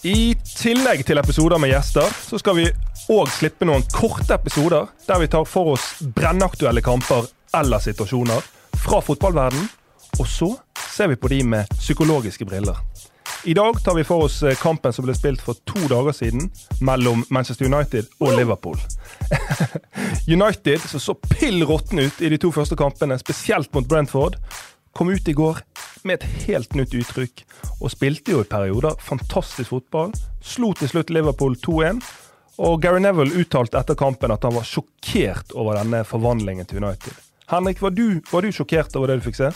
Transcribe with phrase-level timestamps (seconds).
[0.00, 2.62] I tillegg til episoder med gjester, så skal vi
[3.12, 7.26] òg slippe noen korte episoder der vi tar for oss brennaktuelle kamper
[7.58, 8.46] eller situasjoner
[8.80, 9.66] fra fotballverden,
[10.16, 10.48] og så
[10.80, 12.80] ser vi på de med psykologiske briller.
[13.44, 16.48] I dag tar vi for oss eh, kampen som ble spilt for to dager siden
[16.80, 18.80] mellom Manchester United og Liverpool.
[20.36, 24.40] United, som så pill råtne ut i de to første kampene, spesielt mot Brentford,
[24.96, 25.60] kom ut i går
[26.08, 27.44] med et helt nytt uttrykk,
[27.80, 30.12] og spilte jo i perioder fantastisk fotball.
[30.44, 32.02] Slo til slutt Liverpool 2-1.
[32.60, 37.16] Og Gary Neville uttalte etter kampen at han var sjokkert over denne forvandlingen til United.
[37.50, 39.50] Henrik, var du, var du sjokkert over det du fikk se?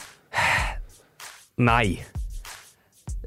[1.60, 2.00] Nei.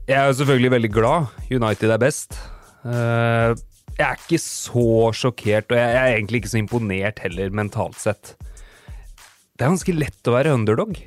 [0.08, 2.40] Jeg er jo selvfølgelig veldig glad United er best.
[2.88, 3.54] Eh,
[3.98, 8.36] jeg er ikke så sjokkert, og jeg er egentlig ikke så imponert heller, mentalt sett.
[9.58, 11.00] Det er ganske lett å være underdog.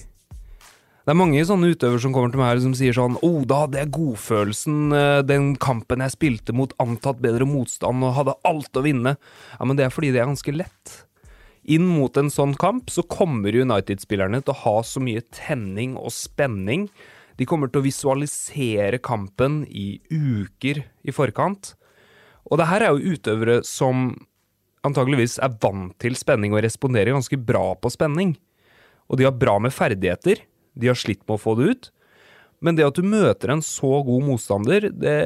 [1.01, 3.63] Det er mange sånne utøvere som kommer til meg her som sier sånn oh, da
[3.63, 8.77] hadde jeg godfølelsen eh, den kampen jeg spilte mot antatt bedre motstand og hadde alt
[8.77, 9.15] å vinne.
[9.57, 10.93] Ja, men det er fordi det er ganske lett.
[11.73, 16.13] Inn mot en sånn kamp så kommer United-spillerne til å ha så mye tenning og
[16.13, 16.91] spenning.
[17.41, 21.75] De kommer til å visualisere kampen i uker i forkant.
[22.45, 24.13] Og det her er jo utøvere som
[24.85, 28.37] antageligvis er vant til spenning og responderer ganske bra på spenning.
[29.09, 30.45] Og de har bra med ferdigheter
[30.79, 31.91] de har slitt med å få det ut.
[32.61, 35.19] Men det at du møter en så god motstander, det,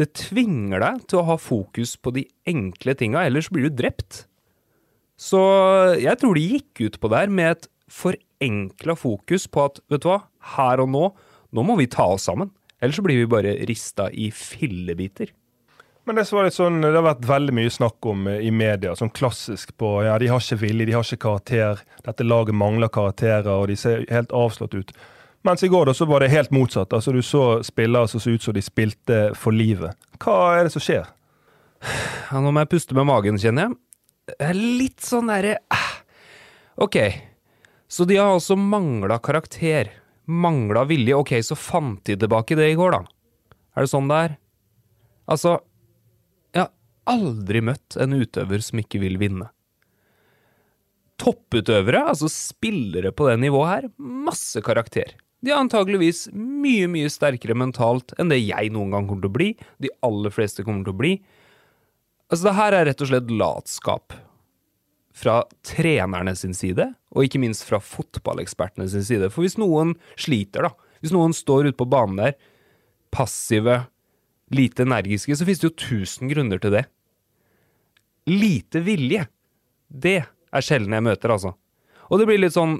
[0.00, 4.24] det tvinger deg til å ha fokus på de enkle tinga, ellers blir du drept.
[5.20, 5.40] Så
[6.00, 10.04] jeg tror de gikk ut på det her med et forenkla fokus på at vet
[10.04, 10.22] du hva,
[10.56, 11.10] her og nå,
[11.52, 12.52] nå må vi ta oss sammen.
[12.80, 15.34] Ellers så blir vi bare rista i fillebiter.
[16.10, 19.76] Men det, sånn, det har vært veldig mye snakk om eh, i media, sånn klassisk
[19.78, 21.84] på ja, de har ikke vilje, de har ikke karakter.
[22.02, 24.90] Dette laget mangler karakterer, og de ser helt avslått ut.
[25.46, 26.90] Mens i går da, så var det helt motsatt.
[26.98, 29.94] Altså Du så spillere som så ut som de spilte for livet.
[30.18, 31.06] Hva er det som skjer?
[31.86, 34.58] Ja, nå må jeg puste med magen, kjenner jeg.
[34.58, 35.88] Litt sånn derre ah.
[36.82, 36.98] Ok,
[37.86, 39.94] så de har altså mangla karakter.
[40.26, 41.22] Mangla vilje.
[41.22, 43.04] Ok, så fant de tilbake det i går, da.
[43.78, 44.40] Er det sånn det er?
[45.30, 45.60] Altså,
[47.10, 49.50] aldri møtt en utøver som ikke vil vinne.
[51.20, 55.16] Topputøvere, altså spillere på det nivået her, masse karakter.
[55.40, 59.36] De er antageligvis mye, mye sterkere mentalt enn det jeg noen gang kommer til å
[59.38, 59.50] bli,
[59.80, 61.12] de aller fleste kommer til å bli.
[62.30, 64.16] Altså, det her er rett og slett latskap.
[65.20, 69.32] Fra trenerne sin side, og ikke minst fra fotballekspertene sin side.
[69.32, 72.36] For hvis noen sliter, da, hvis noen står ute på banen der,
[73.10, 73.82] passive,
[74.54, 76.84] lite energiske, så finnes det jo tusen grunner til det.
[78.30, 79.24] Lite vilje,
[79.90, 81.54] det er sjelden jeg møter, altså.
[82.10, 82.78] Og det blir litt sånn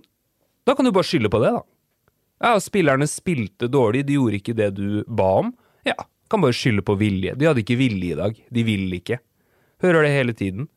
[0.66, 1.62] Da kan du bare skylde på det, da.
[2.41, 5.50] Ja, spillerne spilte dårlig, de gjorde ikke det du ba om.
[5.84, 5.97] Ja,
[6.31, 7.34] kan bare skylde på vilje.
[7.37, 8.38] De hadde ikke vilje i dag.
[8.49, 9.19] De vil ikke.
[9.83, 10.69] Hører det hele tiden.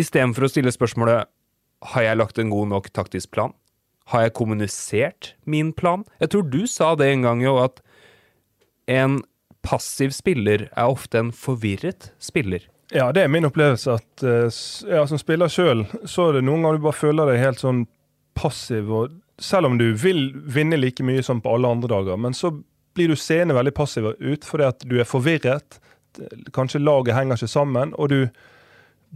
[0.00, 1.28] Istedenfor å stille spørsmålet
[1.92, 3.52] har jeg lagt en god nok taktisk plan?
[4.10, 6.06] Har jeg kommunisert min plan?
[6.22, 7.82] Jeg tror du sa det en gang jo, at
[8.90, 9.20] en
[9.62, 12.64] passiv spiller er ofte en forvirret spiller.
[12.94, 14.48] Ja, det er min opplevelse at eh,
[14.90, 17.86] ja, som spiller sjøl, så er det noen ganger du bare føler deg helt sånn
[18.36, 18.90] passiv.
[18.92, 22.52] og Selv om du vil vinne like mye som på alle andre dager, men så
[22.92, 25.78] blir du seende veldig passiv ut fordi at du er forvirret.
[26.52, 28.18] Kanskje laget henger ikke sammen, og du,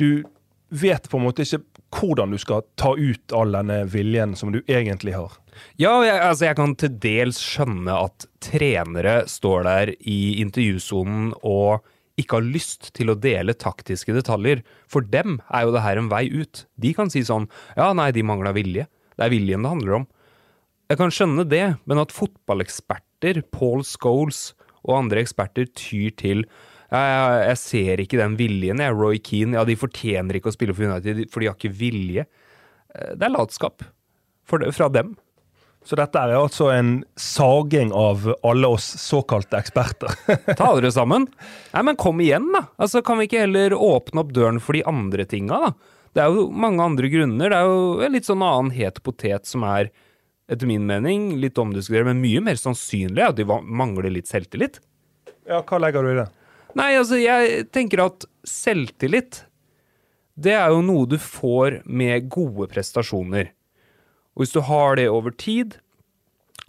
[0.00, 0.24] du
[0.72, 1.60] vet på en måte ikke
[1.96, 5.36] hvordan du skal ta ut all denne viljen som du egentlig har.
[5.80, 11.84] Ja, jeg, altså jeg kan til dels skjønne at trenere står der i intervjusonen og
[12.20, 14.62] ikke har lyst til å dele taktiske detaljer.
[14.88, 16.64] For dem er jo det her en vei ut.
[16.80, 18.86] De kan si sånn ja, nei, de mangla vilje.
[19.16, 20.06] Det er viljen det handler om.
[20.86, 24.52] Jeg kan skjønne det, men at fotballeksperter, Paul Scholes
[24.86, 26.44] og andre eksperter tyr til
[26.86, 28.94] jeg, jeg ser ikke den viljen, jeg.
[28.94, 32.26] Roy Keane, ja, de fortjener ikke å spille for United, for de har ikke vilje.
[32.94, 33.82] Eh, det er latskap
[34.46, 35.16] fra dem.
[35.86, 40.10] Så dette er altså en saging av alle oss såkalte eksperter.
[40.58, 41.28] Ta dere sammen.
[41.70, 42.64] Nei, men kom igjen, da.
[42.74, 45.92] Altså, Kan vi ikke heller åpne opp døren for de andre tinga, da?
[46.16, 47.52] Det er jo mange andre grunner.
[47.52, 49.90] Det er jo en litt sånn annen het potet som er,
[50.50, 54.80] etter min mening, litt omdiskutert, men mye mer sannsynlig at de mangler litt selvtillit.
[55.46, 56.26] Ja, hva legger du i det?
[56.76, 59.44] Nei, altså, jeg tenker at selvtillit,
[60.34, 63.52] det er jo noe du får med gode prestasjoner.
[64.36, 65.78] Og hvis du har det over tid,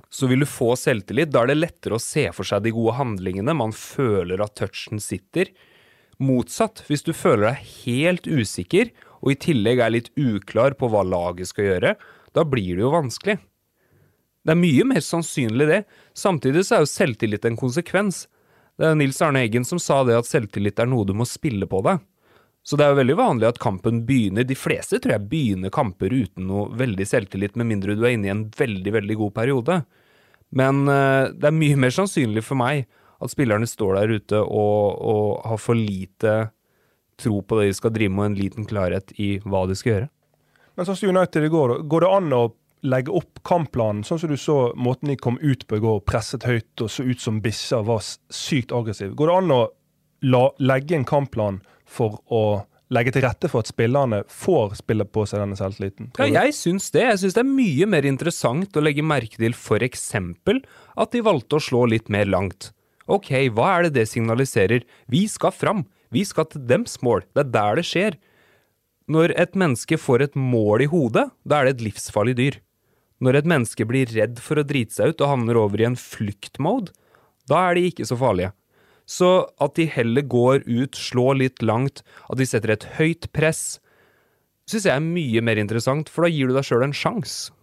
[0.09, 1.33] så vil du få selvtillit.
[1.33, 3.55] Da er det lettere å se for seg de gode handlingene.
[3.59, 5.51] Man føler at touchen sitter.
[6.23, 11.03] Motsatt, hvis du føler deg helt usikker, og i tillegg er litt uklar på hva
[11.05, 11.93] laget skal gjøre,
[12.33, 13.37] da blir det jo vanskelig.
[14.47, 15.81] Det er mye mer sannsynlig det.
[16.15, 18.25] Samtidig så er jo selvtillit en konsekvens.
[18.79, 21.67] Det er Nils Arne Eggen som sa det at selvtillit er noe du må spille
[21.67, 21.99] på deg.
[22.67, 26.11] Så det er jo veldig vanlig at kampen begynner De fleste tror jeg begynner kamper
[26.11, 29.77] uten noe veldig selvtillit, med mindre du er inne i en veldig, veldig god periode.
[30.51, 32.85] Men uh, det er mye mer sannsynlig for meg
[33.23, 36.35] at spillerne står der ute og, og har for lite
[37.17, 39.93] tro på det de skal drive med, og en liten klarhet i hva de skal
[39.93, 40.09] gjøre.
[40.77, 42.43] Men sånn som United i går, går det an å
[42.85, 46.45] legge opp kampplanen sånn som du så måten de kom ut på i går, presset
[46.45, 49.15] høyt og så ut som bikkjer, var sykt aggressiv.
[49.17, 49.61] Går det an å
[50.29, 52.43] la, legge en kampplan for å
[52.93, 56.11] legge til rette for at spillerne får spille på seg denne selvtilliten?
[56.19, 57.03] Ja, jeg syns det.
[57.03, 60.07] Jeg syns det er mye mer interessant å legge merke til f.eks.
[60.15, 62.71] at de valgte å slå litt mer langt.
[63.07, 64.83] Ok, hva er det det signaliserer?
[65.11, 65.85] Vi skal fram.
[66.11, 67.23] Vi skal til dems mål.
[67.35, 68.17] Det er der det skjer.
[69.11, 72.59] Når et menneske får et mål i hodet, da er det et livsfarlig dyr.
[73.23, 75.97] Når et menneske blir redd for å drite seg ut og havner over i en
[75.97, 76.91] fluktmode,
[77.47, 78.51] da er de ikke så farlige.
[79.07, 83.79] Så at de heller går ut, slår litt langt, at de setter et høyt press,
[84.67, 87.53] syns jeg er mye mer interessant, for da gir du deg sjøl en sjanse.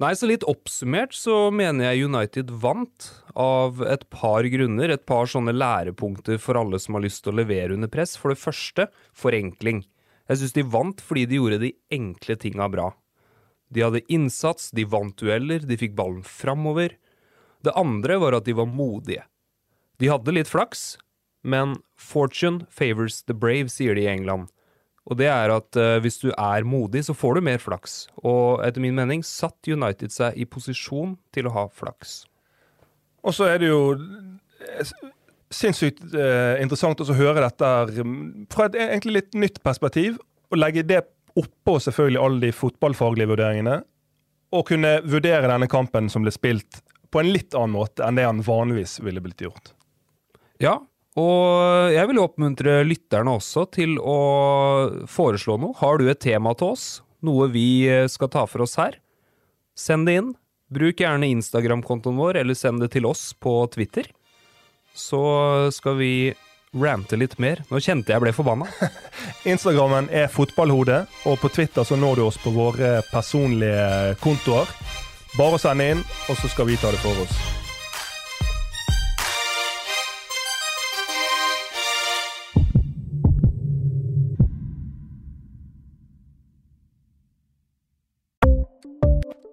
[0.00, 4.94] Nei, så litt oppsummert så mener jeg United vant av et par grunner.
[4.94, 8.14] Et par sånne lærepunkter for alle som har lyst til å levere under press.
[8.16, 9.82] For det første, forenkling.
[10.30, 12.88] Jeg syns de vant fordi de gjorde de enkle tinga bra.
[13.68, 16.96] De hadde innsats, de vant dueller, de fikk ballen framover.
[17.60, 19.26] Det andre var at de var modige.
[20.00, 20.94] De hadde litt flaks,
[21.44, 24.48] men fortune favors the brave, sier de i England.
[25.10, 28.04] Og det er at uh, hvis du er modig, så får du mer flaks.
[28.22, 32.22] Og etter min mening satt United seg i posisjon til å ha flaks.
[33.26, 34.92] Og så er det jo eh,
[35.52, 37.72] sinnssykt uh, interessant å høre dette
[38.52, 40.20] fra et egentlig litt nytt perspektiv.
[40.52, 41.02] Og legge det
[41.38, 43.80] oppå selvfølgelig alle de fotballfaglige vurderingene.
[44.56, 46.80] Og kunne vurdere denne kampen som ble spilt
[47.10, 49.74] på en litt annen måte enn det han vanligvis ville blitt gjort.
[50.60, 50.76] Ja,
[51.18, 54.18] og jeg vil oppmuntre lytterne også til å
[55.10, 55.76] foreslå noe.
[55.80, 56.86] Har du et tema til oss,
[57.24, 58.98] noe vi skal ta for oss her,
[59.78, 60.30] send det inn.
[60.70, 64.06] Bruk gjerne Instagram-kontoen vår, eller send det til oss på Twitter.
[64.94, 65.22] Så
[65.74, 66.12] skal vi
[66.70, 67.64] rante litt mer.
[67.70, 68.68] Nå kjente jeg ble forbanna.
[69.50, 74.70] Instagrammen er fotballhode, og på Twitter så når du oss på våre personlige kontoer.
[75.38, 77.59] Bare send inn, og så skal vi ta det for oss.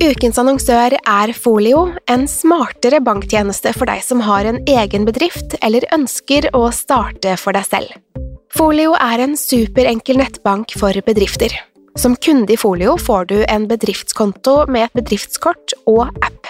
[0.00, 5.84] Ukens annonsør er Folio, en smartere banktjeneste for deg som har en egen bedrift eller
[5.92, 8.22] ønsker å starte for deg selv.
[8.56, 11.52] Folio er en superenkel nettbank for bedrifter.
[12.00, 16.48] Som kunde i Folio får du en bedriftskonto med et bedriftskort og app.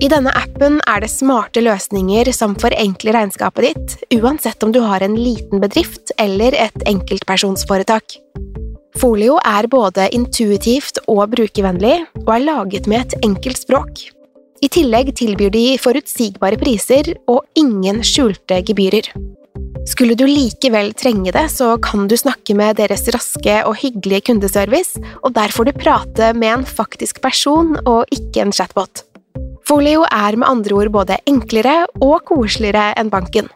[0.00, 5.04] I denne appen er det smarte løsninger som forenkler regnskapet ditt, uansett om du har
[5.04, 8.16] en liten bedrift eller et enkeltpersonsforetak.
[9.00, 14.02] Folio er både intuitivt og brukervennlig, og er laget med et enkelt språk.
[14.60, 19.08] I tillegg tilbyr de forutsigbare priser og ingen skjulte gebyrer.
[19.88, 25.00] Skulle du likevel trenge det, så kan du snakke med deres raske og hyggelige kundeservice,
[25.24, 29.06] og der får du prate med en faktisk person og ikke en chatbot.
[29.64, 33.48] Folio er med andre ord både enklere og koseligere enn banken.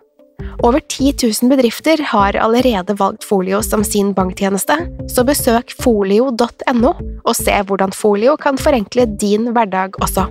[0.62, 4.76] Over 10 000 bedrifter har allerede valgt Folio som sin banktjeneste,
[5.10, 6.94] så besøk folio.no
[7.24, 10.28] og se hvordan Folio kan forenkle din hverdag også.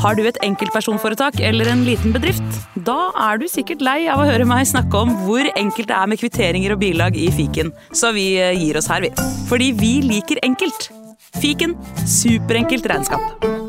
[0.00, 2.56] Har du et enkeltpersonforetak eller en liten bedrift?
[2.86, 6.08] Da er du sikkert lei av å høre meg snakke om hvor enkelt det er
[6.08, 9.12] med kvitteringer og bilag i fiken, så vi eh, gir oss her, vi.
[9.50, 10.88] Fordi vi liker enkelt.
[11.36, 11.76] Fiken
[12.08, 13.68] superenkelt regnskap.